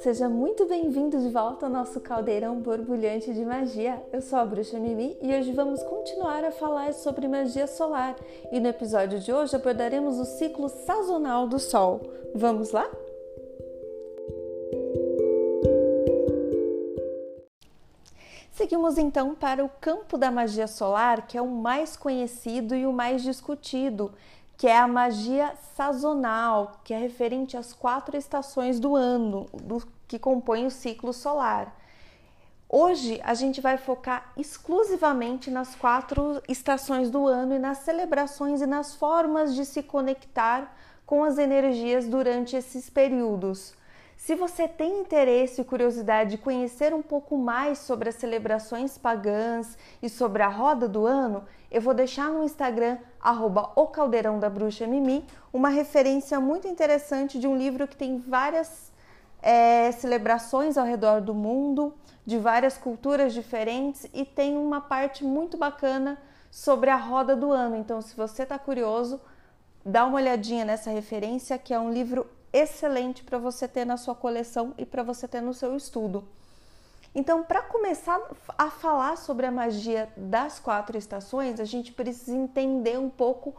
seja 0.00 0.28
muito 0.28 0.64
bem-vindo 0.66 1.20
de 1.20 1.28
volta 1.28 1.66
ao 1.66 1.72
nosso 1.72 2.00
caldeirão 2.00 2.60
borbulhante 2.60 3.34
de 3.34 3.44
magia. 3.44 4.00
Eu 4.12 4.22
sou 4.22 4.38
a 4.38 4.44
Bruxa 4.44 4.78
Mimi 4.78 5.18
e 5.20 5.34
hoje 5.34 5.52
vamos 5.52 5.82
continuar 5.82 6.44
a 6.44 6.52
falar 6.52 6.94
sobre 6.94 7.26
magia 7.26 7.66
solar. 7.66 8.14
E 8.52 8.60
no 8.60 8.68
episódio 8.68 9.18
de 9.18 9.32
hoje 9.32 9.56
abordaremos 9.56 10.20
o 10.20 10.24
ciclo 10.24 10.68
sazonal 10.68 11.48
do 11.48 11.58
Sol. 11.58 12.00
Vamos 12.32 12.70
lá? 12.70 12.88
Seguimos 18.52 18.98
então 18.98 19.34
para 19.34 19.64
o 19.64 19.68
campo 19.80 20.16
da 20.16 20.30
magia 20.30 20.68
solar, 20.68 21.26
que 21.26 21.36
é 21.36 21.42
o 21.42 21.48
mais 21.48 21.96
conhecido 21.96 22.74
e 22.74 22.86
o 22.86 22.92
mais 22.92 23.22
discutido, 23.22 24.12
que 24.58 24.66
é 24.66 24.76
a 24.76 24.88
magia 24.88 25.54
sazonal, 25.76 26.80
que 26.82 26.92
é 26.92 26.98
referente 26.98 27.56
às 27.56 27.72
quatro 27.72 28.16
estações 28.16 28.80
do 28.80 28.96
ano, 28.96 29.46
do, 29.52 29.80
que 30.08 30.18
compõem 30.18 30.66
o 30.66 30.70
ciclo 30.70 31.12
solar. 31.12 31.76
Hoje 32.68 33.20
a 33.22 33.34
gente 33.34 33.60
vai 33.60 33.78
focar 33.78 34.32
exclusivamente 34.36 35.48
nas 35.48 35.76
quatro 35.76 36.42
estações 36.48 37.08
do 37.08 37.28
ano 37.28 37.54
e 37.54 37.58
nas 37.58 37.78
celebrações 37.78 38.60
e 38.60 38.66
nas 38.66 38.96
formas 38.96 39.54
de 39.54 39.64
se 39.64 39.80
conectar 39.80 40.76
com 41.06 41.22
as 41.22 41.38
energias 41.38 42.06
durante 42.08 42.56
esses 42.56 42.90
períodos. 42.90 43.72
Se 44.16 44.34
você 44.34 44.66
tem 44.66 45.00
interesse 45.00 45.60
e 45.60 45.64
curiosidade 45.64 46.32
de 46.32 46.38
conhecer 46.38 46.92
um 46.92 47.00
pouco 47.00 47.38
mais 47.38 47.78
sobre 47.78 48.08
as 48.08 48.16
celebrações 48.16 48.98
pagãs 48.98 49.78
e 50.02 50.08
sobre 50.08 50.42
a 50.42 50.48
roda 50.48 50.88
do 50.88 51.06
ano, 51.06 51.44
eu 51.70 51.80
vou 51.82 51.92
deixar 51.92 52.30
no 52.30 52.44
Instagram, 52.44 52.98
arroba 53.20 53.70
o 53.76 53.86
Caldeirão 53.86 54.38
da 54.38 54.48
Bruxa 54.48 54.86
Mimi, 54.86 55.24
uma 55.52 55.68
referência 55.68 56.40
muito 56.40 56.66
interessante 56.66 57.38
de 57.38 57.46
um 57.46 57.56
livro 57.56 57.86
que 57.86 57.96
tem 57.96 58.18
várias 58.18 58.90
é, 59.42 59.92
celebrações 59.92 60.78
ao 60.78 60.86
redor 60.86 61.20
do 61.20 61.34
mundo, 61.34 61.94
de 62.24 62.38
várias 62.38 62.76
culturas 62.78 63.34
diferentes 63.34 64.06
e 64.12 64.24
tem 64.24 64.56
uma 64.56 64.80
parte 64.80 65.24
muito 65.24 65.56
bacana 65.56 66.18
sobre 66.50 66.90
a 66.90 66.96
roda 66.96 67.36
do 67.36 67.50
ano. 67.52 67.76
Então, 67.76 68.00
se 68.00 68.16
você 68.16 68.42
está 68.42 68.58
curioso, 68.58 69.20
dá 69.84 70.04
uma 70.04 70.16
olhadinha 70.16 70.64
nessa 70.64 70.90
referência, 70.90 71.58
que 71.58 71.72
é 71.72 71.78
um 71.78 71.90
livro 71.90 72.26
excelente 72.52 73.22
para 73.22 73.38
você 73.38 73.68
ter 73.68 73.84
na 73.84 73.96
sua 73.96 74.14
coleção 74.14 74.74
e 74.78 74.86
para 74.86 75.02
você 75.02 75.28
ter 75.28 75.40
no 75.40 75.52
seu 75.52 75.76
estudo. 75.76 76.26
Então, 77.14 77.42
para 77.42 77.62
começar 77.62 78.20
a 78.56 78.70
falar 78.70 79.16
sobre 79.16 79.46
a 79.46 79.50
magia 79.50 80.08
das 80.16 80.58
quatro 80.58 80.96
estações, 80.96 81.58
a 81.58 81.64
gente 81.64 81.92
precisa 81.92 82.36
entender 82.36 82.98
um 82.98 83.10
pouco 83.10 83.54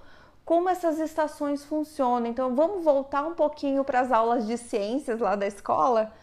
como 0.45 0.69
essas 0.69 0.99
estações 0.99 1.63
funcionam. 1.65 2.27
Então, 2.27 2.55
vamos 2.55 2.83
voltar 2.83 3.25
um 3.25 3.33
pouquinho 3.33 3.83
para 3.83 3.99
as 3.99 4.11
aulas 4.11 4.47
de 4.47 4.57
ciências 4.57 5.19
lá 5.19 5.35
da 5.35 5.47
escola 5.47 6.13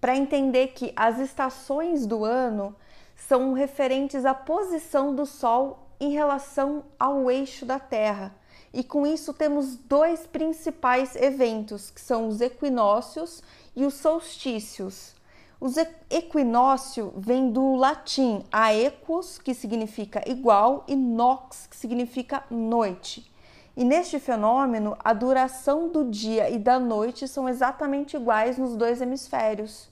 para 0.00 0.16
entender 0.16 0.68
que 0.68 0.92
as 0.94 1.18
estações 1.18 2.06
do 2.06 2.24
ano 2.24 2.76
são 3.16 3.52
referentes 3.52 4.24
à 4.24 4.32
posição 4.32 5.14
do 5.14 5.26
Sol 5.26 5.88
em 5.98 6.12
relação 6.12 6.84
ao 6.98 7.30
eixo 7.30 7.66
da 7.66 7.80
Terra 7.80 8.32
e 8.72 8.84
com 8.84 9.06
isso 9.06 9.32
temos 9.32 9.76
dois 9.76 10.26
principais 10.26 11.16
eventos, 11.16 11.90
que 11.90 12.00
são 12.00 12.28
os 12.28 12.40
equinócios 12.40 13.42
e 13.74 13.84
os 13.84 13.94
solstícios. 13.94 15.14
O 15.60 15.66
equinócio 16.08 17.12
vem 17.16 17.50
do 17.50 17.74
latim 17.74 18.44
aequus, 18.52 19.38
que 19.38 19.52
significa 19.52 20.22
igual, 20.24 20.84
e 20.86 20.94
nox, 20.94 21.66
que 21.66 21.76
significa 21.76 22.44
noite. 22.48 23.28
E 23.76 23.84
neste 23.84 24.20
fenômeno, 24.20 24.96
a 25.02 25.12
duração 25.12 25.88
do 25.88 26.08
dia 26.08 26.48
e 26.48 26.58
da 26.58 26.78
noite 26.78 27.26
são 27.26 27.48
exatamente 27.48 28.16
iguais 28.16 28.56
nos 28.56 28.76
dois 28.76 29.00
hemisférios. 29.00 29.88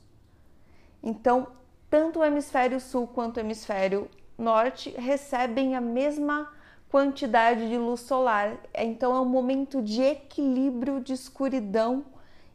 Então, 1.02 1.48
tanto 1.90 2.20
o 2.20 2.24
hemisfério 2.24 2.80
sul 2.80 3.06
quanto 3.06 3.36
o 3.36 3.40
hemisfério 3.40 4.08
norte 4.38 4.90
recebem 4.98 5.74
a 5.74 5.80
mesma 5.80 6.52
quantidade 6.88 7.68
de 7.68 7.76
luz 7.76 8.00
solar. 8.00 8.56
Então 8.74 9.14
é 9.14 9.20
um 9.20 9.24
momento 9.24 9.82
de 9.82 10.02
equilíbrio 10.02 11.00
de 11.00 11.12
escuridão 11.12 12.04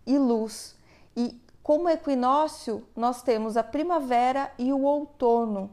e 0.05 0.17
luz. 0.17 0.75
E 1.15 1.39
como 1.63 1.87
equinócio, 1.87 2.83
nós 2.95 3.21
temos 3.21 3.55
a 3.55 3.63
primavera 3.63 4.51
e 4.57 4.73
o 4.73 4.81
outono. 4.81 5.69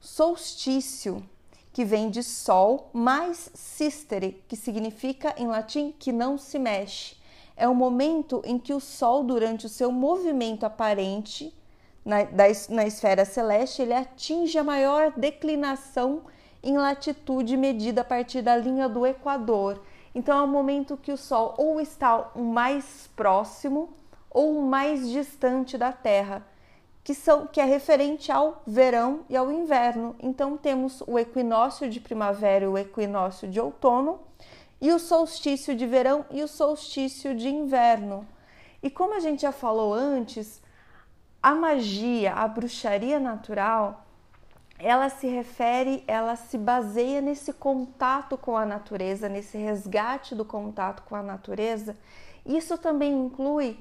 Solstício, 0.00 1.24
que 1.72 1.84
vem 1.84 2.10
de 2.10 2.22
sol, 2.22 2.90
mais 2.92 3.50
sistere, 3.54 4.42
que 4.48 4.56
significa 4.56 5.34
em 5.36 5.46
latim 5.46 5.92
que 5.98 6.12
não 6.12 6.36
se 6.36 6.58
mexe. 6.58 7.16
É 7.56 7.68
o 7.68 7.74
momento 7.74 8.42
em 8.44 8.58
que 8.58 8.74
o 8.74 8.80
sol, 8.80 9.22
durante 9.22 9.66
o 9.66 9.68
seu 9.68 9.92
movimento 9.92 10.64
aparente 10.64 11.54
na, 12.04 12.24
da, 12.24 12.44
na 12.68 12.84
esfera 12.84 13.24
celeste, 13.24 13.82
ele 13.82 13.94
atinge 13.94 14.58
a 14.58 14.64
maior 14.64 15.12
declinação 15.16 16.22
em 16.62 16.76
latitude 16.76 17.56
medida 17.56 18.00
a 18.00 18.04
partir 18.04 18.42
da 18.42 18.56
linha 18.56 18.88
do 18.88 19.06
Equador. 19.06 19.80
Então 20.14 20.38
é 20.38 20.42
o 20.42 20.48
momento 20.48 20.96
que 20.96 21.12
o 21.12 21.16
Sol 21.16 21.54
ou 21.58 21.80
está 21.80 22.30
mais 22.34 23.08
próximo 23.16 23.92
ou 24.34 24.60
mais 24.60 25.08
distante 25.08 25.78
da 25.78 25.92
Terra, 25.92 26.44
que, 27.04 27.14
são, 27.14 27.46
que 27.46 27.60
é 27.60 27.64
referente 27.64 28.32
ao 28.32 28.60
verão 28.66 29.24
e 29.30 29.36
ao 29.36 29.52
inverno. 29.52 30.16
Então 30.20 30.56
temos 30.56 31.02
o 31.06 31.16
equinócio 31.16 31.88
de 31.88 32.00
primavera 32.00 32.64
e 32.64 32.68
o 32.68 32.76
equinócio 32.76 33.46
de 33.46 33.60
outono, 33.60 34.20
e 34.80 34.92
o 34.92 34.98
solstício 34.98 35.74
de 35.74 35.86
verão 35.86 36.26
e 36.30 36.42
o 36.42 36.48
solstício 36.48 37.34
de 37.34 37.48
inverno. 37.48 38.26
E 38.82 38.90
como 38.90 39.14
a 39.14 39.20
gente 39.20 39.42
já 39.42 39.52
falou 39.52 39.94
antes, 39.94 40.60
a 41.40 41.54
magia, 41.54 42.34
a 42.34 42.48
bruxaria 42.48 43.20
natural, 43.20 44.04
ela 44.78 45.08
se 45.08 45.28
refere, 45.28 46.02
ela 46.08 46.34
se 46.34 46.58
baseia 46.58 47.20
nesse 47.20 47.52
contato 47.52 48.36
com 48.36 48.56
a 48.56 48.66
natureza, 48.66 49.28
nesse 49.28 49.56
resgate 49.56 50.34
do 50.34 50.44
contato 50.44 51.04
com 51.04 51.14
a 51.14 51.22
natureza. 51.22 51.96
Isso 52.44 52.76
também 52.76 53.12
inclui 53.12 53.78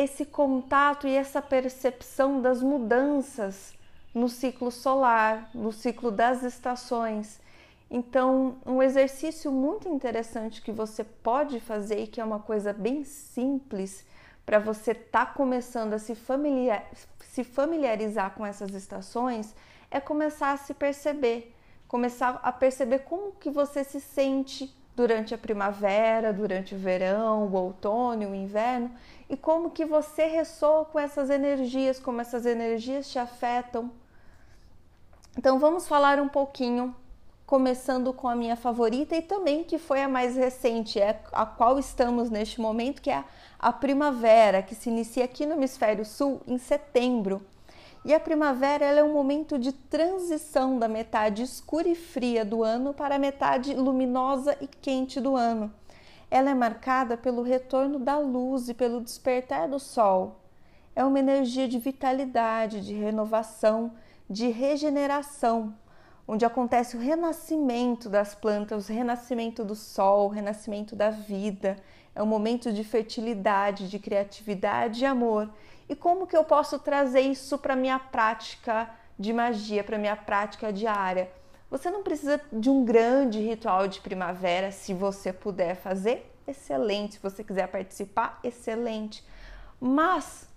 esse 0.00 0.24
contato 0.24 1.06
e 1.06 1.14
essa 1.14 1.42
percepção 1.42 2.40
das 2.40 2.62
mudanças 2.62 3.74
no 4.14 4.28
ciclo 4.28 4.70
solar, 4.70 5.50
no 5.54 5.70
ciclo 5.70 6.10
das 6.10 6.42
estações. 6.42 7.38
Então, 7.90 8.56
um 8.64 8.82
exercício 8.82 9.52
muito 9.52 9.88
interessante 9.88 10.62
que 10.62 10.72
você 10.72 11.04
pode 11.04 11.60
fazer 11.60 12.02
e 12.02 12.06
que 12.06 12.20
é 12.20 12.24
uma 12.24 12.38
coisa 12.38 12.72
bem 12.72 13.04
simples 13.04 14.06
para 14.46 14.58
você 14.58 14.92
estar 14.92 15.26
tá 15.26 15.32
começando 15.32 15.92
a 15.92 15.98
se, 15.98 16.14
familiar, 16.14 16.88
se 17.20 17.44
familiarizar 17.44 18.30
com 18.34 18.46
essas 18.46 18.72
estações 18.72 19.54
é 19.90 20.00
começar 20.00 20.52
a 20.52 20.56
se 20.56 20.72
perceber, 20.72 21.54
começar 21.86 22.40
a 22.42 22.50
perceber 22.50 23.00
como 23.00 23.32
que 23.32 23.50
você 23.50 23.84
se 23.84 24.00
sente 24.00 24.74
durante 24.94 25.34
a 25.34 25.38
primavera, 25.38 26.32
durante 26.32 26.74
o 26.74 26.78
verão, 26.78 27.46
o 27.46 27.54
outono, 27.54 28.30
o 28.30 28.34
inverno 28.34 28.90
e 29.28 29.36
como 29.36 29.70
que 29.70 29.84
você 29.84 30.26
ressoa 30.26 30.84
com 30.84 30.98
essas 30.98 31.30
energias, 31.30 31.98
como 31.98 32.20
essas 32.20 32.44
energias 32.44 33.10
te 33.10 33.18
afetam. 33.18 33.90
Então 35.38 35.58
vamos 35.58 35.86
falar 35.86 36.18
um 36.18 36.28
pouquinho, 36.28 36.94
começando 37.46 38.12
com 38.12 38.28
a 38.28 38.34
minha 38.34 38.56
favorita 38.56 39.16
e 39.16 39.22
também 39.22 39.64
que 39.64 39.78
foi 39.78 40.02
a 40.02 40.08
mais 40.08 40.36
recente, 40.36 41.00
é 41.00 41.20
a 41.32 41.46
qual 41.46 41.78
estamos 41.78 42.28
neste 42.28 42.60
momento, 42.60 43.00
que 43.00 43.10
é 43.10 43.24
a 43.58 43.72
primavera, 43.72 44.62
que 44.62 44.74
se 44.74 44.88
inicia 44.88 45.24
aqui 45.24 45.46
no 45.46 45.54
hemisfério 45.54 46.04
sul 46.04 46.40
em 46.46 46.58
setembro. 46.58 47.40
E 48.02 48.14
a 48.14 48.20
primavera 48.20 48.86
é 48.86 49.04
um 49.04 49.12
momento 49.12 49.58
de 49.58 49.72
transição 49.72 50.78
da 50.78 50.88
metade 50.88 51.42
escura 51.42 51.86
e 51.86 51.94
fria 51.94 52.46
do 52.46 52.64
ano 52.64 52.94
para 52.94 53.16
a 53.16 53.18
metade 53.18 53.74
luminosa 53.74 54.56
e 54.58 54.66
quente 54.66 55.20
do 55.20 55.36
ano. 55.36 55.70
Ela 56.30 56.50
é 56.50 56.54
marcada 56.54 57.18
pelo 57.18 57.42
retorno 57.42 57.98
da 57.98 58.18
luz 58.18 58.70
e 58.70 58.74
pelo 58.74 59.02
despertar 59.02 59.68
do 59.68 59.78
sol. 59.78 60.40
É 60.96 61.04
uma 61.04 61.18
energia 61.18 61.68
de 61.68 61.78
vitalidade, 61.78 62.80
de 62.80 62.94
renovação, 62.94 63.92
de 64.28 64.48
regeneração, 64.48 65.74
onde 66.26 66.46
acontece 66.46 66.96
o 66.96 67.00
renascimento 67.00 68.08
das 68.08 68.34
plantas, 68.34 68.88
o 68.88 68.92
renascimento 68.92 69.62
do 69.62 69.74
sol, 69.74 70.26
o 70.26 70.30
renascimento 70.30 70.96
da 70.96 71.10
vida. 71.10 71.76
É 72.14 72.22
um 72.22 72.26
momento 72.26 72.72
de 72.72 72.82
fertilidade, 72.82 73.90
de 73.90 73.98
criatividade 73.98 75.02
e 75.02 75.06
amor 75.06 75.50
e 75.90 75.96
como 75.96 76.24
que 76.24 76.36
eu 76.36 76.44
posso 76.44 76.78
trazer 76.78 77.22
isso 77.22 77.58
para 77.58 77.74
minha 77.74 77.98
prática 77.98 78.88
de 79.18 79.32
magia, 79.32 79.82
para 79.82 79.98
minha 79.98 80.14
prática 80.14 80.72
diária? 80.72 81.28
Você 81.68 81.90
não 81.90 82.04
precisa 82.04 82.40
de 82.52 82.70
um 82.70 82.84
grande 82.84 83.40
ritual 83.40 83.88
de 83.88 84.00
primavera, 84.00 84.70
se 84.70 84.94
você 84.94 85.32
puder 85.32 85.74
fazer, 85.74 86.32
excelente. 86.46 87.14
Se 87.14 87.20
você 87.20 87.42
quiser 87.42 87.66
participar, 87.66 88.38
excelente. 88.44 89.26
Mas 89.80 90.48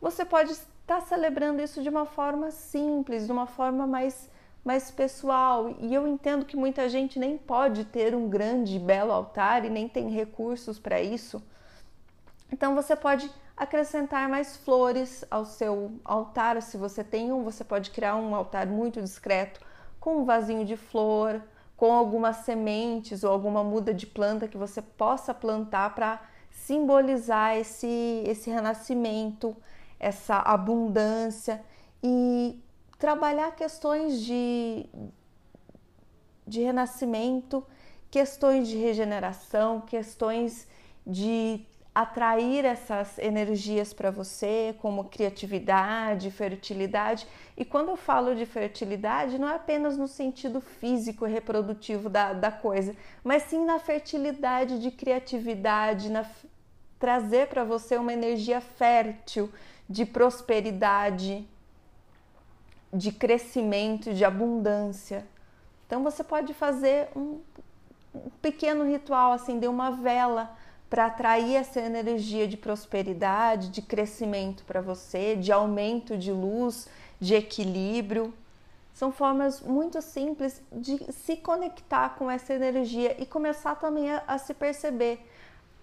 você 0.00 0.24
pode 0.24 0.52
estar 0.52 1.02
celebrando 1.02 1.60
isso 1.60 1.82
de 1.82 1.90
uma 1.90 2.06
forma 2.06 2.50
simples, 2.50 3.26
de 3.26 3.32
uma 3.32 3.46
forma 3.46 3.86
mais 3.86 4.30
mais 4.64 4.90
pessoal. 4.90 5.76
E 5.80 5.92
eu 5.92 6.08
entendo 6.08 6.46
que 6.46 6.56
muita 6.56 6.88
gente 6.88 7.18
nem 7.18 7.36
pode 7.36 7.84
ter 7.84 8.14
um 8.14 8.26
grande 8.26 8.78
belo 8.78 9.12
altar 9.12 9.66
e 9.66 9.68
nem 9.68 9.86
tem 9.86 10.08
recursos 10.08 10.78
para 10.78 11.02
isso. 11.02 11.42
Então 12.50 12.74
você 12.74 12.96
pode 12.96 13.30
acrescentar 13.62 14.28
mais 14.28 14.56
flores 14.56 15.24
ao 15.30 15.44
seu 15.44 15.92
altar. 16.04 16.60
Se 16.60 16.76
você 16.76 17.04
tem 17.04 17.32
um, 17.32 17.44
você 17.44 17.62
pode 17.62 17.90
criar 17.90 18.16
um 18.16 18.34
altar 18.34 18.66
muito 18.66 19.00
discreto 19.00 19.60
com 20.00 20.18
um 20.18 20.24
vasinho 20.24 20.64
de 20.64 20.76
flor, 20.76 21.40
com 21.76 21.92
algumas 21.92 22.38
sementes 22.38 23.22
ou 23.22 23.30
alguma 23.30 23.62
muda 23.62 23.94
de 23.94 24.06
planta 24.06 24.48
que 24.48 24.58
você 24.58 24.82
possa 24.82 25.32
plantar 25.32 25.94
para 25.94 26.20
simbolizar 26.50 27.56
esse, 27.56 28.24
esse 28.26 28.50
renascimento, 28.50 29.56
essa 29.98 30.38
abundância 30.38 31.64
e 32.02 32.60
trabalhar 32.98 33.54
questões 33.54 34.20
de, 34.20 34.86
de 36.46 36.62
renascimento, 36.62 37.64
questões 38.10 38.66
de 38.66 38.76
regeneração, 38.76 39.80
questões 39.80 40.66
de 41.06 41.64
atrair 41.94 42.64
essas 42.64 43.18
energias 43.18 43.92
para 43.92 44.10
você, 44.10 44.74
como 44.80 45.04
criatividade, 45.04 46.30
fertilidade. 46.30 47.26
E 47.56 47.64
quando 47.64 47.90
eu 47.90 47.96
falo 47.96 48.34
de 48.34 48.46
fertilidade, 48.46 49.38
não 49.38 49.48
é 49.48 49.56
apenas 49.56 49.98
no 49.98 50.08
sentido 50.08 50.60
físico 50.60 51.26
e 51.26 51.30
reprodutivo 51.30 52.08
da, 52.08 52.32
da 52.32 52.50
coisa, 52.50 52.96
mas 53.22 53.42
sim 53.44 53.64
na 53.64 53.78
fertilidade 53.78 54.80
de 54.80 54.90
criatividade, 54.90 56.10
na 56.10 56.24
trazer 56.98 57.48
para 57.48 57.64
você 57.64 57.96
uma 57.96 58.12
energia 58.12 58.60
fértil 58.60 59.52
de 59.90 60.06
prosperidade, 60.06 61.44
de 62.92 63.10
crescimento, 63.10 64.14
de 64.14 64.24
abundância. 64.24 65.26
Então 65.84 66.04
você 66.04 66.22
pode 66.22 66.54
fazer 66.54 67.08
um, 67.16 67.40
um 68.14 68.30
pequeno 68.40 68.84
ritual, 68.84 69.32
acender 69.32 69.68
uma 69.68 69.90
vela 69.90 70.56
para 70.92 71.06
atrair 71.06 71.56
essa 71.56 71.80
energia 71.80 72.46
de 72.46 72.54
prosperidade, 72.54 73.70
de 73.70 73.80
crescimento 73.80 74.62
para 74.64 74.82
você, 74.82 75.34
de 75.34 75.50
aumento 75.50 76.18
de 76.18 76.30
luz, 76.30 76.86
de 77.18 77.34
equilíbrio. 77.34 78.34
São 78.92 79.10
formas 79.10 79.62
muito 79.62 80.02
simples 80.02 80.60
de 80.70 81.10
se 81.10 81.38
conectar 81.38 82.10
com 82.10 82.30
essa 82.30 82.52
energia 82.52 83.16
e 83.18 83.24
começar 83.24 83.76
também 83.76 84.12
a, 84.12 84.22
a 84.26 84.36
se 84.36 84.52
perceber. 84.52 85.26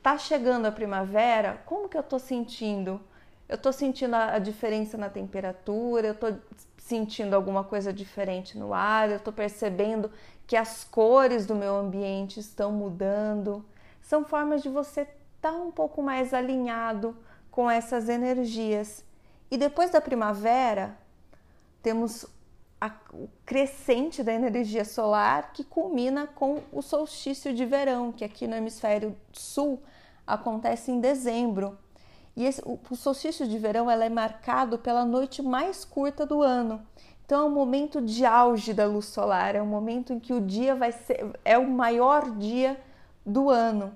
Tá 0.03 0.15
chegando 0.15 0.67
a 0.67 0.71
primavera, 0.71 1.59
como 1.65 1.89
que 1.89 1.97
eu 1.97 2.03
tô 2.03 2.19
sentindo? 2.19 3.01
Eu 3.47 3.57
tô 3.57 3.71
sentindo 3.71 4.13
a, 4.13 4.33
a 4.33 4.38
diferença 4.38 4.95
na 4.95 5.09
temperatura, 5.09 6.09
eu 6.09 6.13
tô 6.15 6.31
sentindo 6.77 7.33
alguma 7.33 7.63
coisa 7.63 7.91
diferente 7.91 8.56
no 8.56 8.75
ar, 8.75 9.09
eu 9.09 9.19
tô 9.19 9.31
percebendo 9.31 10.11
que 10.45 10.56
as 10.56 10.83
cores 10.83 11.47
do 11.47 11.56
meu 11.56 11.75
ambiente 11.75 12.39
estão 12.39 12.71
mudando 12.71 13.65
são 14.09 14.25
formas 14.25 14.63
de 14.63 14.69
você 14.69 15.01
estar 15.01 15.51
tá 15.51 15.51
um 15.51 15.69
pouco 15.69 16.01
mais 16.01 16.33
alinhado 16.33 17.15
com 17.51 17.69
essas 17.69 18.09
energias. 18.09 19.06
E 19.51 19.56
depois 19.56 19.91
da 19.91 20.01
primavera, 20.01 20.97
temos 21.83 22.25
a, 22.81 22.91
o 23.13 23.29
crescente 23.45 24.23
da 24.23 24.33
energia 24.33 24.83
solar 24.83 25.53
que 25.53 25.63
culmina 25.63 26.25
com 26.25 26.57
o 26.71 26.81
solstício 26.81 27.53
de 27.53 27.63
verão, 27.67 28.11
que 28.11 28.25
aqui 28.25 28.47
no 28.47 28.56
hemisfério 28.56 29.15
sul 29.31 29.79
acontece 30.25 30.89
em 30.89 31.00
dezembro. 31.00 31.77
E 32.35 32.45
esse, 32.45 32.63
o, 32.65 32.79
o 32.89 32.95
solstício 32.95 33.47
de 33.47 33.59
verão 33.59 33.91
ela 33.91 34.06
é 34.06 34.09
marcado 34.09 34.79
pela 34.79 35.06
noite 35.06 35.44
mais 35.44 35.85
curta 35.85 36.25
do 36.25 36.41
ano. 36.41 36.81
Então 37.23 37.44
é 37.44 37.45
um 37.45 37.53
momento 37.53 38.01
de 38.01 38.25
auge 38.25 38.73
da 38.73 38.88
luz 38.88 39.06
solar, 39.06 39.56
é 39.56 39.61
um 39.61 39.67
momento 39.67 40.11
em 40.13 40.19
que 40.19 40.33
o 40.33 40.41
dia 40.41 40.73
vai 40.73 40.91
ser 40.91 41.31
é 41.45 41.59
o 41.59 41.69
maior 41.69 42.31
dia 42.31 42.75
do 43.23 43.51
ano. 43.51 43.95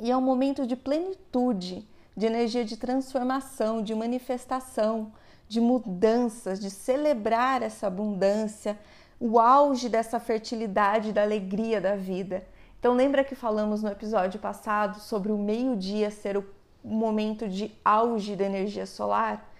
E 0.00 0.10
é 0.10 0.16
um 0.16 0.20
momento 0.20 0.66
de 0.66 0.76
plenitude, 0.76 1.86
de 2.16 2.26
energia 2.26 2.64
de 2.64 2.76
transformação, 2.76 3.82
de 3.82 3.94
manifestação, 3.94 5.12
de 5.48 5.60
mudanças, 5.60 6.60
de 6.60 6.70
celebrar 6.70 7.62
essa 7.62 7.86
abundância, 7.86 8.78
o 9.18 9.40
auge 9.40 9.88
dessa 9.88 10.20
fertilidade, 10.20 11.12
da 11.12 11.22
alegria 11.22 11.80
da 11.80 11.96
vida. 11.96 12.46
Então 12.78 12.94
lembra 12.94 13.24
que 13.24 13.34
falamos 13.34 13.82
no 13.82 13.90
episódio 13.90 14.38
passado 14.38 15.00
sobre 15.00 15.32
o 15.32 15.38
meio-dia 15.38 16.10
ser 16.10 16.36
o 16.36 16.46
momento 16.84 17.48
de 17.48 17.74
auge 17.84 18.36
da 18.36 18.44
energia 18.44 18.86
solar? 18.86 19.52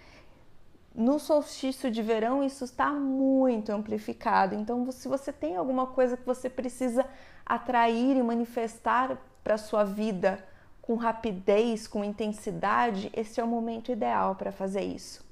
No 0.94 1.18
solstício 1.18 1.90
de 1.90 2.02
verão 2.02 2.44
isso 2.44 2.64
está 2.64 2.90
muito 2.90 3.70
amplificado. 3.70 4.54
Então, 4.54 4.90
se 4.90 5.08
você 5.08 5.32
tem 5.32 5.56
alguma 5.56 5.86
coisa 5.86 6.16
que 6.16 6.26
você 6.26 6.50
precisa 6.50 7.06
atrair 7.46 8.16
e 8.16 8.22
manifestar 8.22 9.16
para 9.48 9.54
a 9.54 9.58
sua 9.58 9.82
vida 9.82 10.44
com 10.82 10.94
rapidez, 10.96 11.86
com 11.86 12.04
intensidade, 12.04 13.10
esse 13.16 13.40
é 13.40 13.44
o 13.44 13.46
momento 13.46 13.90
ideal 13.90 14.34
para 14.34 14.52
fazer 14.52 14.82
isso. 14.82 15.24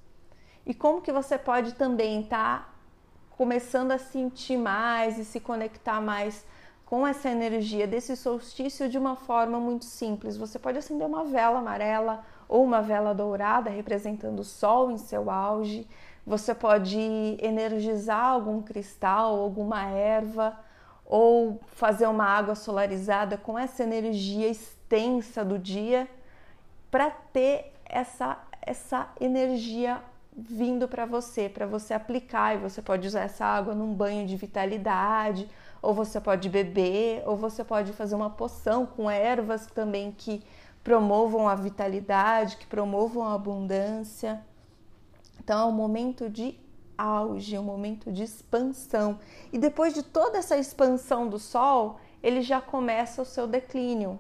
E 0.65 0.73
como 0.73 1.03
que 1.03 1.13
você 1.13 1.37
pode 1.37 1.75
também 1.75 2.23
estar 2.23 2.61
tá 2.61 2.69
começando 3.37 3.93
a 3.93 3.99
sentir 3.99 4.57
mais 4.57 5.19
e 5.19 5.25
se 5.25 5.39
conectar 5.39 6.01
mais 6.01 6.47
com 6.87 7.07
essa 7.07 7.29
energia 7.29 7.87
desse 7.87 8.17
solstício 8.17 8.89
de 8.89 8.97
uma 8.97 9.17
forma 9.17 9.61
muito 9.61 9.85
simples. 9.85 10.39
Você 10.39 10.59
pode 10.59 10.79
acender 10.79 11.07
uma 11.07 11.25
vela 11.25 11.59
amarela 11.59 12.25
ou 12.49 12.65
uma 12.65 12.81
vela 12.81 13.13
dourada 13.13 13.69
representando 13.69 14.41
o 14.41 14.45
sol 14.45 14.91
em 14.91 14.97
seu 14.97 15.31
auge. 15.31 15.87
Você 16.27 16.55
pode 16.55 16.99
energizar 17.39 18.25
algum 18.25 18.63
cristal, 18.63 19.39
alguma 19.39 19.85
erva 19.85 20.59
ou 21.07 21.61
fazer 21.69 22.07
uma 22.07 22.25
água 22.25 22.55
solarizada 22.55 23.39
com 23.39 23.59
essa 23.59 23.83
energia 23.83 24.49
extensa 24.49 25.45
do 25.45 25.59
dia 25.59 26.09
para 26.91 27.11
ter 27.11 27.73
essa 27.85 28.39
essa 28.67 29.09
energia 29.21 30.03
vindo 30.37 30.87
para 30.87 31.07
você, 31.07 31.49
para 31.49 31.67
você 31.67 31.95
aplicar 31.95 32.55
e 32.55 32.59
você 32.59 32.83
pode 32.83 33.07
usar 33.07 33.21
essa 33.21 33.45
água 33.45 33.75
num 33.75 33.95
banho 33.95 34.27
de 34.27 34.37
vitalidade, 34.37 35.49
ou 35.81 35.95
você 35.95 36.21
pode 36.21 36.49
beber, 36.49 37.23
ou 37.27 37.37
você 37.37 37.65
pode 37.65 37.93
fazer 37.93 38.17
uma 38.17 38.29
poção 38.29 38.85
com 38.85 39.11
ervas 39.11 39.67
também 39.67 40.13
que 40.13 40.43
promovam 40.85 41.49
a 41.49 41.55
vitalidade, 41.55 42.57
que 42.57 42.67
promovam 42.67 43.25
a 43.25 43.35
abundância. 43.35 44.43
Então 45.39 45.61
é 45.61 45.65
um 45.65 45.73
momento 45.73 46.29
de 46.29 46.59
auge, 46.97 47.59
um 47.59 47.63
momento 47.63 48.11
de 48.13 48.23
expansão. 48.23 49.19
E 49.53 49.59
depois 49.59 49.95
de 49.95 50.03
toda 50.03 50.39
essa 50.39 50.57
expansão 50.57 51.29
do 51.29 51.39
Sol, 51.39 51.99
ele 52.23 52.43
já 52.43 52.61
começa 52.61 53.23
o 53.23 53.25
seu 53.25 53.47
declínio, 53.47 54.19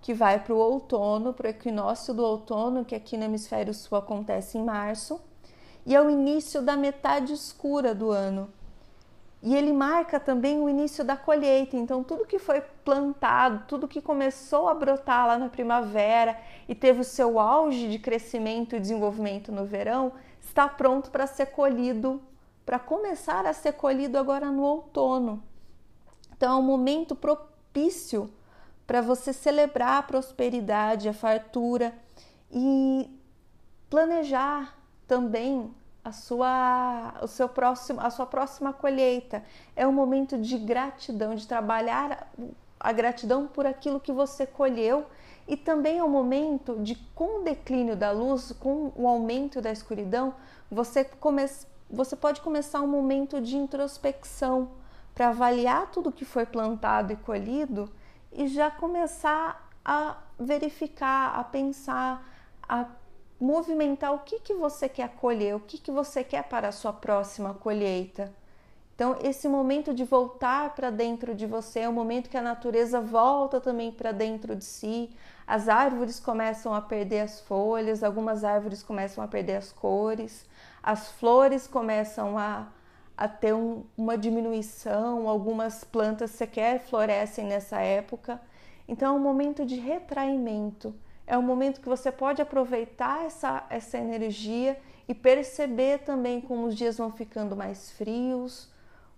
que 0.00 0.12
vai 0.12 0.38
para 0.38 0.52
o 0.52 0.58
outono, 0.58 1.32
para 1.32 1.46
o 1.46 1.50
equinócio 1.50 2.12
do 2.12 2.22
outono, 2.22 2.84
que 2.84 2.94
aqui 2.94 3.16
no 3.16 3.24
hemisfério 3.24 3.72
sul 3.72 3.96
acontece 3.96 4.58
em 4.58 4.62
março, 4.62 5.20
e 5.86 5.94
é 5.94 6.00
o 6.00 6.10
início 6.10 6.60
da 6.60 6.76
metade 6.76 7.32
escura 7.32 7.94
do 7.94 8.10
ano. 8.10 8.50
E 9.46 9.54
ele 9.54 9.74
marca 9.74 10.18
também 10.18 10.58
o 10.58 10.70
início 10.70 11.04
da 11.04 11.18
colheita. 11.18 11.76
Então, 11.76 12.02
tudo 12.02 12.24
que 12.24 12.38
foi 12.38 12.62
plantado, 12.82 13.64
tudo 13.68 13.86
que 13.86 14.00
começou 14.00 14.70
a 14.70 14.74
brotar 14.74 15.26
lá 15.26 15.38
na 15.38 15.50
primavera 15.50 16.40
e 16.66 16.74
teve 16.74 17.02
o 17.02 17.04
seu 17.04 17.38
auge 17.38 17.90
de 17.90 17.98
crescimento 17.98 18.74
e 18.74 18.80
desenvolvimento 18.80 19.52
no 19.52 19.66
verão, 19.66 20.14
está 20.40 20.66
pronto 20.66 21.10
para 21.10 21.26
ser 21.26 21.46
colhido, 21.46 22.22
para 22.64 22.78
começar 22.78 23.44
a 23.44 23.52
ser 23.52 23.74
colhido 23.74 24.16
agora 24.16 24.50
no 24.50 24.62
outono. 24.62 25.42
Então 26.34 26.56
é 26.56 26.56
um 26.58 26.62
momento 26.62 27.14
propício 27.14 28.32
para 28.86 29.02
você 29.02 29.30
celebrar 29.30 29.98
a 29.98 30.02
prosperidade, 30.02 31.06
a 31.06 31.12
fartura 31.12 31.92
e 32.50 33.10
planejar 33.90 34.74
também 35.06 35.70
a 36.04 36.12
sua, 36.12 37.14
o 37.22 37.26
seu 37.26 37.48
próximo, 37.48 38.00
a 38.00 38.10
sua 38.10 38.26
próxima 38.26 38.72
colheita. 38.72 39.42
É 39.74 39.86
um 39.86 39.92
momento 39.92 40.36
de 40.36 40.58
gratidão, 40.58 41.34
de 41.34 41.48
trabalhar 41.48 42.28
a 42.78 42.92
gratidão 42.92 43.46
por 43.46 43.66
aquilo 43.66 43.98
que 43.98 44.12
você 44.12 44.46
colheu 44.46 45.06
e 45.48 45.56
também 45.56 45.98
é 45.98 46.04
um 46.04 46.08
momento 46.08 46.78
de, 46.80 46.94
com 47.14 47.40
o 47.40 47.42
declínio 47.42 47.96
da 47.96 48.10
luz, 48.10 48.52
com 48.52 48.92
o 48.94 49.08
aumento 49.08 49.60
da 49.60 49.72
escuridão, 49.72 50.34
você, 50.70 51.04
come, 51.04 51.46
você 51.90 52.16
pode 52.16 52.40
começar 52.40 52.80
um 52.80 52.86
momento 52.86 53.40
de 53.40 53.56
introspecção 53.56 54.70
para 55.14 55.28
avaliar 55.28 55.90
tudo 55.90 56.10
que 56.12 56.24
foi 56.24 56.44
plantado 56.44 57.12
e 57.12 57.16
colhido 57.16 57.90
e 58.32 58.48
já 58.48 58.70
começar 58.70 59.70
a 59.84 60.16
verificar, 60.38 61.38
a 61.38 61.44
pensar, 61.44 62.26
a 62.66 62.86
movimentar 63.40 64.14
o 64.14 64.20
que, 64.20 64.40
que 64.40 64.54
você 64.54 64.88
quer 64.88 65.10
colher, 65.16 65.56
o 65.56 65.60
que, 65.60 65.78
que 65.78 65.90
você 65.90 66.22
quer 66.24 66.44
para 66.44 66.68
a 66.68 66.72
sua 66.72 66.92
próxima 66.92 67.54
colheita. 67.54 68.32
Então, 68.94 69.16
esse 69.20 69.48
momento 69.48 69.92
de 69.92 70.04
voltar 70.04 70.72
para 70.74 70.88
dentro 70.88 71.34
de 71.34 71.46
você 71.46 71.80
é 71.80 71.88
o 71.88 71.92
momento 71.92 72.30
que 72.30 72.36
a 72.36 72.42
natureza 72.42 73.00
volta 73.00 73.60
também 73.60 73.90
para 73.90 74.12
dentro 74.12 74.54
de 74.54 74.64
si. 74.64 75.10
As 75.44 75.68
árvores 75.68 76.20
começam 76.20 76.72
a 76.72 76.80
perder 76.80 77.20
as 77.20 77.40
folhas, 77.40 78.04
algumas 78.04 78.44
árvores 78.44 78.84
começam 78.84 79.24
a 79.24 79.26
perder 79.26 79.56
as 79.56 79.72
cores, 79.72 80.46
as 80.80 81.10
flores 81.10 81.66
começam 81.66 82.38
a, 82.38 82.68
a 83.16 83.26
ter 83.26 83.52
um, 83.52 83.82
uma 83.98 84.16
diminuição, 84.16 85.28
algumas 85.28 85.82
plantas 85.82 86.30
sequer 86.30 86.78
florescem 86.78 87.46
nessa 87.46 87.80
época. 87.80 88.40
Então, 88.86 89.16
é 89.16 89.18
um 89.18 89.22
momento 89.22 89.66
de 89.66 89.74
retraimento, 89.74 90.94
é 91.26 91.38
um 91.38 91.42
momento 91.42 91.80
que 91.80 91.88
você 91.88 92.12
pode 92.12 92.42
aproveitar 92.42 93.24
essa, 93.24 93.64
essa 93.70 93.98
energia 93.98 94.78
e 95.08 95.14
perceber 95.14 96.00
também 96.00 96.40
como 96.40 96.66
os 96.66 96.74
dias 96.74 96.98
vão 96.98 97.10
ficando 97.10 97.56
mais 97.56 97.90
frios, 97.92 98.68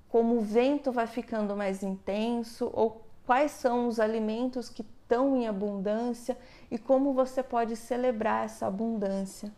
como 0.09 0.37
o 0.37 0.41
vento 0.41 0.93
vai 0.93 1.07
ficando 1.07 1.57
mais 1.57 1.83
intenso, 1.83 2.71
ou 2.73 3.05
quais 3.25 3.51
são 3.53 3.89
os 3.89 3.99
alimentos 3.99 4.69
que 4.69 4.83
estão 4.83 5.37
em 5.37 5.49
abundância 5.49 6.39
e 6.71 6.79
como 6.79 7.13
você 7.13 7.43
pode 7.43 7.77
celebrar 7.77 8.45
essa 8.45 8.67
abundância. 8.67 9.53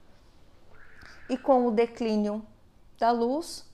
E 1.28 1.36
com 1.36 1.66
o 1.66 1.70
declínio 1.70 2.42
da 2.98 3.10
luz, 3.10 3.66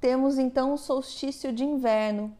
temos 0.00 0.38
então 0.38 0.72
o 0.72 0.78
solstício 0.78 1.52
de 1.52 1.64
inverno, 1.64 2.36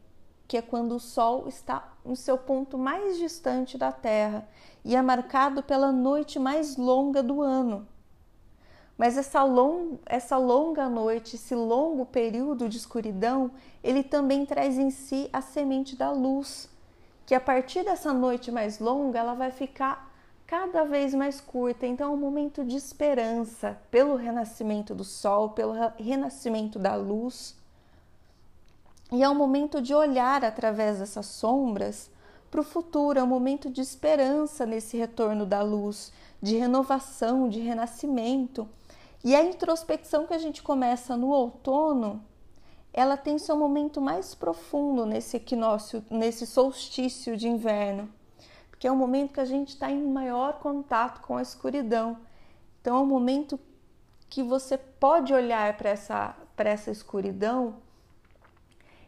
que 0.51 0.57
é 0.57 0.61
quando 0.61 0.97
o 0.97 0.99
Sol 0.99 1.47
está 1.47 1.93
no 2.03 2.13
seu 2.13 2.37
ponto 2.37 2.77
mais 2.77 3.17
distante 3.17 3.77
da 3.77 3.89
Terra 3.89 4.45
e 4.83 4.97
é 4.97 5.01
marcado 5.01 5.63
pela 5.63 5.93
noite 5.93 6.37
mais 6.37 6.75
longa 6.75 7.23
do 7.23 7.41
ano. 7.41 7.87
Mas 8.97 9.17
essa, 9.17 9.45
long, 9.45 9.97
essa 10.05 10.35
longa 10.35 10.89
noite, 10.89 11.37
esse 11.37 11.55
longo 11.55 12.05
período 12.05 12.67
de 12.67 12.75
escuridão, 12.75 13.49
ele 13.81 14.03
também 14.03 14.45
traz 14.45 14.77
em 14.77 14.89
si 14.89 15.29
a 15.31 15.39
semente 15.39 15.95
da 15.95 16.11
luz, 16.11 16.69
que 17.25 17.33
a 17.33 17.39
partir 17.39 17.85
dessa 17.85 18.11
noite 18.11 18.51
mais 18.51 18.77
longa, 18.77 19.19
ela 19.19 19.33
vai 19.33 19.51
ficar 19.51 20.13
cada 20.45 20.83
vez 20.83 21.13
mais 21.13 21.39
curta. 21.39 21.87
Então 21.87 22.11
é 22.11 22.13
um 22.13 22.19
momento 22.19 22.65
de 22.65 22.75
esperança 22.75 23.79
pelo 23.89 24.17
renascimento 24.17 24.93
do 24.93 25.05
sol, 25.05 25.51
pelo 25.51 25.73
renascimento 25.97 26.77
da 26.77 26.93
luz. 26.95 27.60
E 29.11 29.21
é 29.21 29.29
um 29.29 29.35
momento 29.35 29.81
de 29.81 29.93
olhar 29.93 30.45
através 30.45 30.99
dessas 30.99 31.25
sombras 31.25 32.09
para 32.49 32.61
o 32.61 32.63
futuro, 32.63 33.19
é 33.19 33.23
um 33.23 33.27
momento 33.27 33.69
de 33.69 33.81
esperança 33.81 34.65
nesse 34.65 34.95
retorno 34.95 35.45
da 35.45 35.61
luz, 35.61 36.13
de 36.41 36.55
renovação, 36.55 37.49
de 37.49 37.59
renascimento. 37.59 38.67
E 39.21 39.35
a 39.35 39.43
introspecção 39.43 40.25
que 40.25 40.33
a 40.33 40.37
gente 40.37 40.63
começa 40.63 41.17
no 41.17 41.27
outono, 41.27 42.23
ela 42.93 43.17
tem 43.17 43.37
seu 43.37 43.57
momento 43.57 43.99
mais 43.99 44.33
profundo 44.33 45.05
nesse 45.05 45.35
equinócio, 45.35 46.03
nesse 46.09 46.47
solstício 46.47 47.35
de 47.35 47.49
inverno, 47.49 48.09
porque 48.69 48.87
é 48.87 48.91
um 48.91 48.97
momento 48.97 49.33
que 49.33 49.39
a 49.41 49.45
gente 49.45 49.69
está 49.69 49.91
em 49.91 50.07
maior 50.07 50.59
contato 50.59 51.21
com 51.21 51.35
a 51.35 51.41
escuridão. 51.41 52.17
Então 52.79 52.97
é 52.97 52.99
um 52.99 53.05
momento 53.05 53.59
que 54.29 54.41
você 54.41 54.77
pode 54.77 55.33
olhar 55.33 55.75
para 55.75 55.89
essa, 55.89 56.35
essa 56.57 56.91
escuridão 56.91 57.75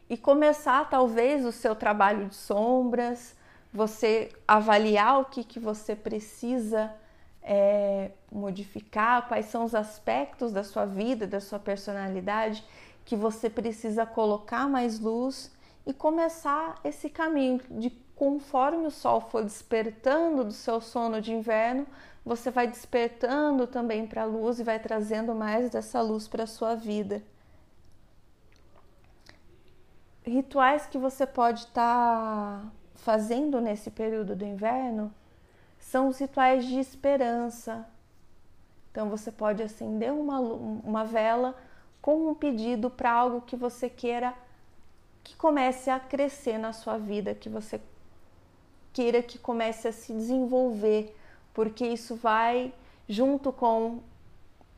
e 0.10 0.18
começar 0.18 0.90
talvez 0.90 1.46
o 1.46 1.52
seu 1.52 1.76
trabalho 1.76 2.28
de 2.28 2.36
sombras, 2.36 3.36
você 3.74 4.32
avaliar 4.48 5.22
o 5.22 5.26
que, 5.26 5.44
que 5.44 5.60
você 5.60 5.96
precisa 5.96 6.94
é, 7.42 8.12
modificar, 8.32 9.28
quais 9.28 9.48
são 9.48 9.66
os 9.66 9.74
aspectos 9.74 10.52
da 10.52 10.64
sua 10.64 10.86
vida, 10.86 11.26
da 11.26 11.40
sua 11.40 11.60
personalidade 11.60 12.64
que 13.06 13.16
você 13.16 13.50
precisa 13.50 14.06
colocar 14.06 14.68
mais 14.68 15.00
luz 15.00 15.52
e 15.86 15.94
começar 15.94 16.80
esse 16.84 17.10
caminho 17.10 17.60
de 17.70 17.90
conforme 18.16 18.86
o 18.86 18.92
sol 18.92 19.20
for 19.20 19.44
despertando 19.44 20.46
do 20.46 20.54
seu 20.54 20.80
sono 20.80 21.20
de 21.20 21.34
inverno, 21.34 21.86
você 22.24 22.50
vai 22.50 22.68
despertando 22.68 23.68
também 23.68 24.08
para 24.08 24.22
a 24.22 24.26
luz 24.26 24.60
e 24.60 24.64
vai 24.64 24.80
trazendo 24.80 25.36
mais 25.36 25.70
dessa 25.70 26.00
luz 26.02 26.28
para 26.28 26.44
a 26.44 26.48
sua 26.48 26.76
vida 26.76 27.22
rituais 30.26 30.86
que 30.86 30.98
você 30.98 31.26
pode 31.26 31.62
estar 31.62 32.62
tá 32.62 32.72
fazendo 32.96 33.60
nesse 33.60 33.92
período 33.92 34.36
do 34.36 34.46
inverno 34.46 35.14
são 35.78 36.08
os 36.08 36.18
rituais 36.18 36.66
de 36.66 36.80
esperança. 36.80 37.86
Então 38.92 39.10
você 39.10 39.32
pode 39.32 39.62
acender 39.62 40.12
uma, 40.12 40.40
uma 40.40 41.04
vela 41.04 41.56
com 42.02 42.30
um 42.30 42.36
pedido 42.36 42.90
para 42.90 43.12
algo 43.12 43.42
que 43.42 43.56
você 43.56 43.90
queira 43.90 44.34
que 45.24 45.36
comece 45.36 45.90
a 45.90 46.00
crescer 46.00 46.58
na 46.58 46.74
sua 46.74 46.98
vida, 46.98 47.34
que 47.34 47.48
você 47.48 47.80
queira 48.92 49.22
que 49.24 49.40
comece 49.40 49.88
a 49.88 49.92
se 49.92 50.14
desenvolver, 50.14 51.16
porque 51.54 51.86
isso 51.86 52.16
vai 52.16 52.74
junto 53.08 53.52
com 53.52 54.00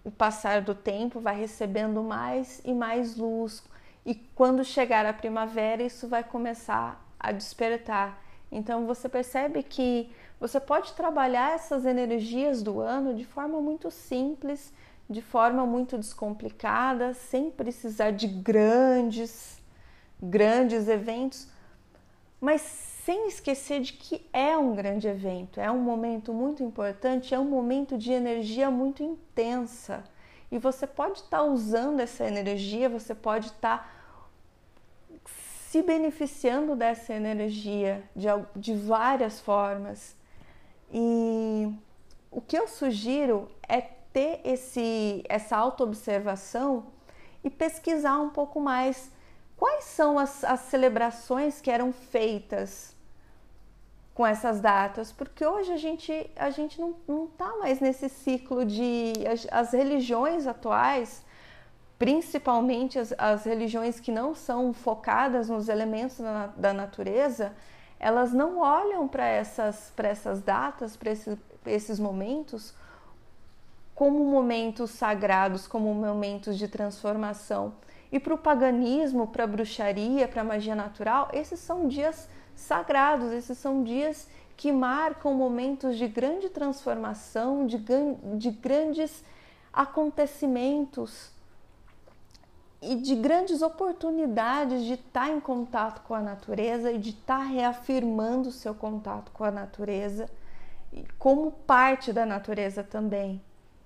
o 0.04 0.12
passar 0.12 0.62
do 0.62 0.76
tempo, 0.76 1.20
vai 1.20 1.36
recebendo 1.36 2.02
mais 2.04 2.62
e 2.64 2.74
mais 2.74 3.18
luz, 3.18 3.64
e 4.06 4.14
quando 4.14 4.64
chegar 4.64 5.06
a 5.06 5.14
primavera, 5.14 5.82
isso 5.82 6.08
vai 6.08 6.24
começar 6.24 7.04
a 7.20 7.32
despertar. 7.32 8.22
Então 8.52 8.86
você 8.86 9.10
percebe 9.10 9.64
que 9.64 10.12
você 10.40 10.60
pode 10.60 10.94
trabalhar 10.94 11.56
essas 11.56 11.86
energias 11.86 12.62
do 12.62 12.80
ano 12.80 13.16
de 13.16 13.26
forma 13.26 13.60
muito 13.60 13.90
simples, 13.90 14.72
de 15.10 15.22
forma 15.22 15.66
muito 15.66 15.98
descomplicada, 15.98 17.14
sem 17.14 17.50
precisar 17.50 18.12
de 18.12 18.28
grandes, 18.28 19.60
grandes 20.22 20.88
eventos, 20.88 21.48
mas 22.40 22.62
sem 22.62 23.28
esquecer 23.28 23.82
de 23.82 23.94
que 23.94 24.28
é 24.32 24.56
um 24.58 24.76
grande 24.76 25.08
evento, 25.08 25.60
é 25.60 25.72
um 25.72 25.80
momento 25.80 26.34
muito 26.34 26.64
importante, 26.64 27.34
é 27.34 27.40
um 27.40 27.46
momento 27.46 27.98
de 27.98 28.12
energia 28.12 28.70
muito 28.70 29.02
intensa. 29.02 30.04
E 30.52 30.58
você 30.58 30.86
pode 30.86 31.20
estar 31.20 31.38
tá 31.40 31.44
usando 31.44 32.00
essa 32.00 32.24
energia, 32.24 32.88
você 32.88 33.14
pode 33.14 33.48
estar 33.48 33.78
tá 33.78 33.95
se 35.76 35.82
beneficiando 35.82 36.74
dessa 36.74 37.14
energia 37.14 38.02
de, 38.16 38.28
de 38.56 38.74
várias 38.74 39.42
formas. 39.42 40.16
E 40.90 41.70
o 42.32 42.40
que 42.40 42.58
eu 42.58 42.66
sugiro 42.66 43.50
é 43.68 43.82
ter 43.82 44.40
esse, 44.46 45.22
essa 45.28 45.58
autoobservação 45.58 46.86
e 47.44 47.50
pesquisar 47.50 48.22
um 48.22 48.30
pouco 48.30 48.62
mais 48.62 49.12
quais 49.58 49.84
são 49.84 50.18
as, 50.18 50.46
as 50.46 50.62
celebrações 50.62 51.60
que 51.60 51.70
eram 51.70 51.92
feitas 51.92 52.96
com 54.14 54.26
essas 54.26 54.62
datas, 54.62 55.12
porque 55.12 55.46
hoje 55.46 55.74
a 55.74 55.78
gente, 55.78 56.32
a 56.38 56.52
gente 56.52 56.80
não 56.80 57.26
está 57.26 57.54
mais 57.58 57.82
nesse 57.82 58.08
ciclo 58.08 58.64
de. 58.64 59.12
As, 59.30 59.46
as 59.52 59.74
religiões 59.74 60.48
atuais 60.48 61.25
principalmente 61.98 63.00
as, 63.00 63.14
as 63.18 63.46
religiões 63.46 64.00
que 64.00 64.12
não 64.12 64.36
são 64.36 64.74
focadas 64.74 65.50
nos 65.50 65.70
elementos 65.70 66.18
da, 66.18 66.48
da 66.48 66.74
natureza, 66.74 67.54
elas 68.00 68.34
não 68.34 68.60
olham 68.60 69.08
para 69.08 69.26
essas, 69.26 69.94
essas 69.98 70.42
datas, 70.42 70.98
para 70.98 71.12
esses, 71.12 71.38
esses 71.66 72.00
momentos, 72.00 72.74
como 73.94 74.24
momentos 74.26 74.92
sagrados, 74.92 75.68
como 75.68 75.94
momentos 75.94 76.58
de 76.58 76.68
transformação. 76.68 77.74
E 78.12 78.20
para 78.20 78.34
o 78.34 78.38
paganismo, 78.38 79.28
para 79.28 79.46
a 79.46 79.48
bruxaria, 79.48 80.28
para 80.28 80.42
a 80.42 80.46
magia 80.46 80.76
natural, 80.76 81.30
esses 81.34 81.60
são 81.60 81.88
dias 81.88 82.30
sagrados, 82.56 83.32
esses 83.32 83.58
são 83.58 83.84
dias 83.84 84.28
que 84.58 84.72
marcam 84.72 85.34
momentos 85.34 85.98
de 85.98 86.08
grande 86.08 86.50
transformação, 86.50 87.66
de, 87.66 87.78
de 88.38 88.52
grandes 88.52 89.24
acontecimentos 89.74 91.35
e 92.86 92.96
de 92.96 93.16
grandes 93.16 93.62
oportunidades 93.62 94.84
de 94.84 94.94
estar 94.94 95.30
em 95.30 95.40
contato 95.40 96.02
com 96.02 96.14
a 96.14 96.22
natureza 96.22 96.92
e 96.92 96.98
de 96.98 97.10
estar 97.10 97.40
reafirmando 97.40 98.50
o 98.50 98.52
seu 98.52 98.76
contato 98.76 99.32
com 99.32 99.44
a 99.44 99.52
natureza 99.52 100.30
como 101.18 101.52
parte 101.52 102.14
da 102.14 102.26
natureza 102.26 102.84
também 102.84 103.42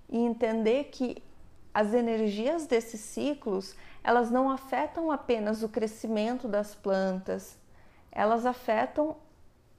e 0.09 0.17
entender 0.17 0.85
que 0.85 1.23
as 1.73 1.93
energias 1.93 2.65
desses 2.67 2.99
ciclos 2.99 3.75
elas 4.03 4.29
não 4.29 4.49
afetam 4.49 5.11
apenas 5.11 5.63
o 5.63 5.69
crescimento 5.69 6.47
das 6.47 6.75
plantas, 6.75 7.57
elas 8.11 8.45
afetam 8.45 9.15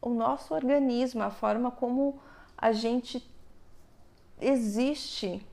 o 0.00 0.10
nosso 0.10 0.54
organismo, 0.54 1.22
a 1.22 1.30
forma 1.30 1.70
como 1.70 2.20
a 2.56 2.72
gente 2.72 3.28
existe 4.40 5.46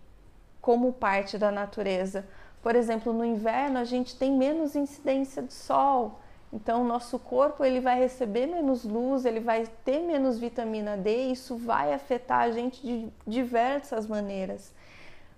como 0.62 0.94
parte 0.94 1.38
da 1.38 1.52
natureza. 1.52 2.28
Por 2.68 2.76
exemplo, 2.76 3.14
no 3.14 3.24
inverno 3.24 3.80
a 3.80 3.86
gente 3.86 4.14
tem 4.18 4.30
menos 4.30 4.76
incidência 4.76 5.42
de 5.42 5.54
sol, 5.54 6.20
então 6.52 6.84
nosso 6.84 7.18
corpo 7.18 7.64
ele 7.64 7.80
vai 7.80 7.98
receber 7.98 8.46
menos 8.46 8.84
luz, 8.84 9.24
ele 9.24 9.40
vai 9.40 9.66
ter 9.86 10.02
menos 10.02 10.38
vitamina 10.38 10.98
D, 10.98 11.30
e 11.30 11.32
isso 11.32 11.56
vai 11.56 11.94
afetar 11.94 12.40
a 12.40 12.52
gente 12.52 12.86
de 12.86 13.08
diversas 13.26 14.06
maneiras. 14.06 14.74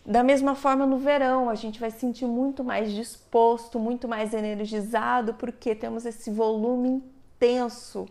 Da 0.03 0.23
mesma 0.23 0.55
forma 0.55 0.87
no 0.87 0.97
verão, 0.97 1.51
a 1.51 1.53
gente 1.53 1.79
vai 1.79 1.91
sentir 1.91 2.25
muito 2.25 2.63
mais 2.63 2.91
disposto, 2.91 3.77
muito 3.77 4.07
mais 4.07 4.33
energizado, 4.33 5.35
porque 5.35 5.75
temos 5.75 6.07
esse 6.07 6.31
volume 6.31 6.89
intenso 6.89 8.07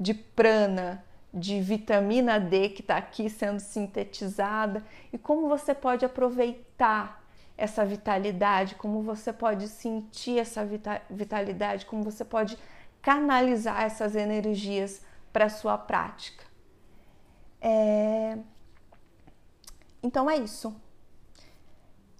de 0.00 0.14
prana, 0.14 1.04
de 1.34 1.60
vitamina 1.60 2.40
D 2.40 2.70
que 2.70 2.80
está 2.80 2.96
aqui 2.96 3.28
sendo 3.28 3.60
sintetizada 3.60 4.82
e 5.12 5.18
como 5.18 5.50
você 5.50 5.74
pode 5.74 6.06
aproveitar 6.06 7.23
essa 7.56 7.84
vitalidade, 7.84 8.74
como 8.74 9.02
você 9.02 9.32
pode 9.32 9.68
sentir 9.68 10.38
essa 10.38 10.66
vitalidade, 11.08 11.86
como 11.86 12.02
você 12.02 12.24
pode 12.24 12.58
canalizar 13.00 13.82
essas 13.82 14.16
energias 14.16 15.02
para 15.32 15.48
sua 15.48 15.78
prática. 15.78 16.44
É... 17.60 18.38
Então 20.02 20.28
é 20.28 20.36
isso. 20.36 20.74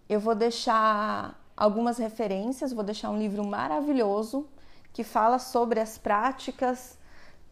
Eu 0.09 0.21
vou 0.21 0.35
deixar 0.35 1.41
algumas 1.57 1.99
referências, 1.99 2.73
vou 2.73 2.85
deixar 2.85 3.11
um 3.11 3.19
livro 3.19 3.45
maravilhoso 3.45 4.49
que 4.93 5.03
fala 5.03 5.39
sobre 5.39 5.81
as 5.81 5.99
práticas, 5.99 6.99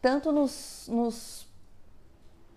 tanto 0.01 0.31
nos, 0.31 0.87
nos 0.89 1.47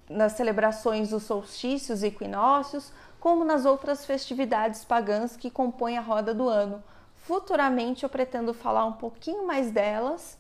nas 0.08 0.32
celebrações 0.32 1.10
dos 1.10 1.24
solstícios 1.24 2.02
e 2.02 2.06
equinócios, 2.06 2.92
como 3.26 3.44
nas 3.44 3.66
outras 3.66 4.06
festividades 4.06 4.84
pagãs 4.84 5.36
que 5.36 5.50
compõem 5.50 5.98
a 5.98 6.00
roda 6.00 6.32
do 6.32 6.48
ano. 6.48 6.80
Futuramente 7.16 8.04
eu 8.04 8.08
pretendo 8.08 8.54
falar 8.54 8.84
um 8.84 8.92
pouquinho 8.92 9.44
mais 9.44 9.68
delas, 9.68 10.38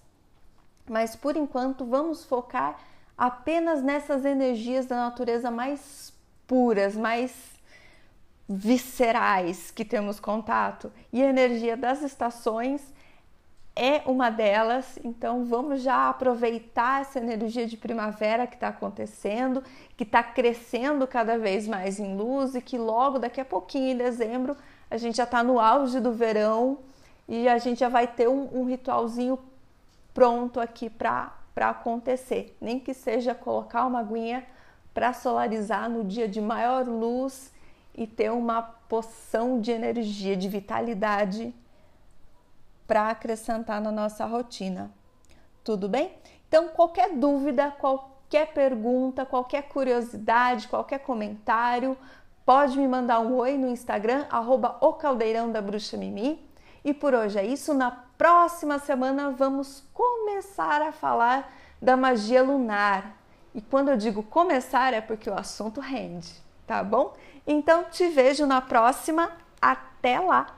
mas 0.88 1.16
por 1.16 1.36
enquanto 1.36 1.84
vamos 1.84 2.24
focar 2.24 2.78
apenas 3.18 3.82
nessas 3.82 4.24
energias 4.24 4.86
da 4.86 4.94
natureza 4.94 5.50
mais 5.50 6.12
puras, 6.46 6.94
mais 6.94 7.34
viscerais 8.48 9.72
que 9.72 9.84
temos 9.84 10.20
contato. 10.20 10.92
E 11.12 11.20
a 11.20 11.28
energia 11.28 11.76
das 11.76 12.02
estações 12.02 12.94
é 13.76 14.00
uma 14.06 14.30
delas, 14.30 14.98
então 15.04 15.44
vamos 15.44 15.82
já 15.82 16.08
aproveitar 16.08 17.02
essa 17.02 17.18
energia 17.18 17.66
de 17.66 17.76
primavera 17.76 18.46
que 18.46 18.54
está 18.54 18.68
acontecendo, 18.68 19.62
que 19.94 20.02
está 20.02 20.22
crescendo 20.22 21.06
cada 21.06 21.36
vez 21.36 21.68
mais 21.68 22.00
em 22.00 22.16
luz 22.16 22.54
e 22.54 22.62
que 22.62 22.78
logo 22.78 23.18
daqui 23.18 23.38
a 23.38 23.44
pouquinho, 23.44 23.92
em 23.92 23.96
dezembro, 23.98 24.56
a 24.90 24.96
gente 24.96 25.18
já 25.18 25.24
está 25.24 25.42
no 25.42 25.60
auge 25.60 26.00
do 26.00 26.10
verão 26.10 26.78
e 27.28 27.46
a 27.46 27.58
gente 27.58 27.80
já 27.80 27.90
vai 27.90 28.06
ter 28.06 28.28
um, 28.28 28.48
um 28.60 28.64
ritualzinho 28.64 29.38
pronto 30.14 30.58
aqui 30.58 30.88
para 30.88 31.34
acontecer. 31.54 32.56
Nem 32.58 32.80
que 32.80 32.94
seja 32.94 33.34
colocar 33.34 33.84
uma 33.84 34.00
aguinha 34.00 34.46
para 34.94 35.12
solarizar 35.12 35.90
no 35.90 36.02
dia 36.02 36.26
de 36.26 36.40
maior 36.40 36.86
luz 36.88 37.52
e 37.94 38.06
ter 38.06 38.30
uma 38.32 38.62
poção 38.62 39.60
de 39.60 39.70
energia, 39.70 40.34
de 40.34 40.48
vitalidade 40.48 41.52
para 42.86 43.10
acrescentar 43.10 43.80
na 43.80 43.90
nossa 43.90 44.24
rotina. 44.24 44.90
Tudo 45.64 45.88
bem? 45.88 46.12
Então, 46.48 46.68
qualquer 46.68 47.10
dúvida, 47.10 47.72
qualquer 47.72 48.52
pergunta, 48.52 49.26
qualquer 49.26 49.62
curiosidade, 49.62 50.68
qualquer 50.68 51.00
comentário, 51.00 51.96
pode 52.44 52.78
me 52.78 52.86
mandar 52.86 53.18
um 53.20 53.34
oi 53.34 53.58
no 53.58 53.68
Instagram, 53.68 54.24
arroba 54.30 54.76
o 54.80 54.92
caldeirão 54.92 55.50
da 55.50 55.60
bruxa 55.60 55.96
Mimi. 55.96 56.40
E 56.84 56.94
por 56.94 57.12
hoje 57.12 57.38
é 57.38 57.44
isso. 57.44 57.74
Na 57.74 57.90
próxima 57.90 58.78
semana 58.78 59.30
vamos 59.30 59.82
começar 59.92 60.80
a 60.80 60.92
falar 60.92 61.52
da 61.82 61.96
magia 61.96 62.44
lunar. 62.44 63.16
E 63.52 63.60
quando 63.60 63.88
eu 63.88 63.96
digo 63.96 64.22
começar 64.22 64.94
é 64.94 65.00
porque 65.00 65.28
o 65.28 65.34
assunto 65.34 65.80
rende, 65.80 66.32
tá 66.64 66.84
bom? 66.84 67.14
Então 67.44 67.84
te 67.84 68.06
vejo 68.08 68.46
na 68.46 68.60
próxima. 68.60 69.32
Até 69.60 70.20
lá! 70.20 70.55